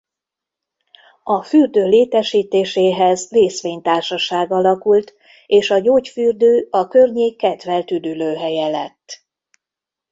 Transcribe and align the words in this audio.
A 1.23 1.41
fürdő 1.43 1.85
létesítéséhez 1.87 3.31
részvénytársaság 3.31 4.51
alakult 4.51 5.13
és 5.45 5.69
a 5.69 5.77
gyógyfürdő 5.79 6.67
a 6.71 6.87
környék 6.87 7.37
kedvelt 7.37 7.91
üdülőhelye 7.91 8.67
lett. 8.69 9.23